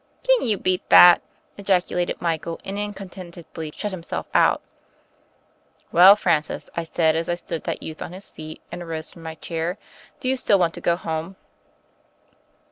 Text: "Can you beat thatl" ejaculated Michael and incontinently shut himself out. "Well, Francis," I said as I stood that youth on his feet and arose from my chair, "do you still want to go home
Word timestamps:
"Can 0.23 0.41
you 0.47 0.57
beat 0.57 0.81
thatl" 0.89 1.19
ejaculated 1.59 2.19
Michael 2.19 2.59
and 2.65 2.75
incontinently 2.75 3.71
shut 3.75 3.91
himself 3.91 4.25
out. 4.33 4.63
"Well, 5.91 6.15
Francis," 6.15 6.71
I 6.75 6.85
said 6.85 7.15
as 7.15 7.29
I 7.29 7.35
stood 7.35 7.65
that 7.65 7.83
youth 7.83 8.01
on 8.01 8.11
his 8.13 8.31
feet 8.31 8.63
and 8.71 8.81
arose 8.81 9.11
from 9.13 9.21
my 9.21 9.35
chair, 9.35 9.77
"do 10.19 10.27
you 10.27 10.37
still 10.37 10.57
want 10.57 10.73
to 10.73 10.81
go 10.81 10.95
home 10.95 11.35